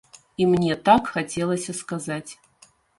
І 0.43 0.47
мне 0.53 0.77
так 0.89 1.13
хацелася 1.17 1.79
сказаць. 1.85 2.29